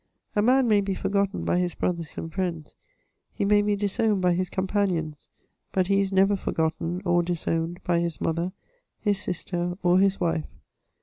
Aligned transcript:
A 0.35 0.41
man 0.41 0.67
may 0.67 0.81
be 0.81 0.95
forgotten 0.95 1.45
by 1.45 1.59
his 1.59 1.75
brothers 1.75 2.17
and 2.17 2.33
friends: 2.33 2.73
he 3.35 3.45
may 3.45 3.61
be 3.61 3.75
disowned 3.75 4.19
by 4.19 4.33
his 4.33 4.49
com 4.49 4.65
panions; 4.65 5.27
but 5.71 5.85
he 5.85 5.99
is 6.01 6.11
never 6.11 6.35
forgotten 6.35 7.03
or 7.05 7.21
disowned 7.21 7.79
by 7.83 7.99
his 7.99 8.19
mother, 8.19 8.51
his 8.99 9.21
sister, 9.21 9.77
of 9.83 9.99
his 9.99 10.19
wife. 10.19 10.47